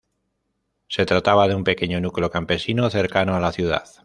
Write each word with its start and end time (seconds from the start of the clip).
Se 0.87 1.05
trataba 1.05 1.47
de 1.47 1.53
un 1.53 1.63
pequeño 1.63 1.99
núcleo 2.01 2.31
campesino 2.31 2.89
cercano 2.89 3.35
a 3.35 3.39
la 3.39 3.51
ciudad. 3.51 3.83